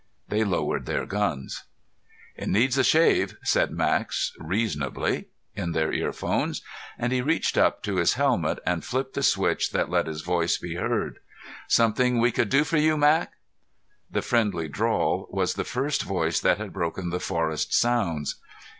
[0.29, 1.65] They lowered their guns.
[2.35, 3.35] "It needs a shave,"
[3.69, 6.63] Max said reasonably in their earphones,
[6.97, 10.57] and he reached up to his helmet and flipped the switch that let his voice
[10.57, 11.19] be heard.
[11.67, 13.33] "Something we could do for you, Mac?"
[14.09, 18.37] The friendly drawl was the first voice that had broken the forest sounds.